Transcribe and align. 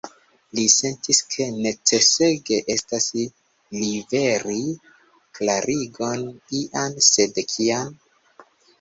Li 0.59 0.63
sentis, 0.75 1.19
ke 1.33 1.45
necesege 1.65 2.59
estas 2.77 3.11
liveri 3.83 4.59
klarigon 5.41 6.29
ian; 6.65 7.01
sed 7.13 7.43
kian? 7.55 7.99